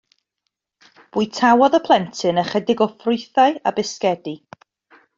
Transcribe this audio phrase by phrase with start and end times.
[1.17, 4.39] Bwytaodd y plentyn ychydig o ffrwythau a bisgedi.